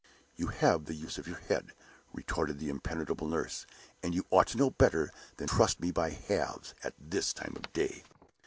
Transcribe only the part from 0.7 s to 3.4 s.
the use of your head," retorted the impenetrable